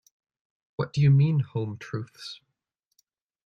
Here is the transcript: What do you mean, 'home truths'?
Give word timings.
What 0.77 0.93
do 0.93 0.99
you 1.01 1.11
mean, 1.11 1.41
'home 1.41 1.77
truths'? 1.77 2.41